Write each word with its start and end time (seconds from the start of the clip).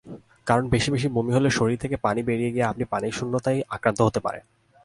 কারণ 0.47 0.65
বেশি 0.69 1.07
বমি 1.07 1.31
হলে 1.33 1.49
শরীর 1.49 1.77
থেকে 1.77 1.95
পানি 1.97 2.21
বেরিয়ে 2.23 2.51
গিয়ে 2.51 2.69
আপনি 2.71 2.83
পানিশূন্যতায় 2.85 3.59
আক্রান্ত 3.69 3.99
হতে 4.01 4.19
পারেন। 4.19 4.43